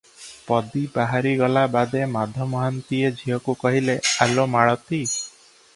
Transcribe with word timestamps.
ପଦୀ 0.45 0.81
ବାହାରି 0.95 1.33
ଗଲା 1.41 1.63
ବାଦେ 1.75 2.01
ମାଧ 2.15 2.49
ମହାନ୍ତିଏ 2.55 3.13
ଝିଅକୁ 3.21 3.57
କହିଲେ, 3.65 3.99
"ଆଲୋ 4.27 4.49
ମାଳତୀ! 4.57 5.03